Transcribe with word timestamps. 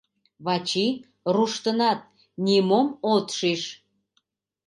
Вачи, 0.45 0.87
руштынат, 1.35 1.99
нимом 2.45 2.87
от 3.13 3.25
шиж. 3.37 3.61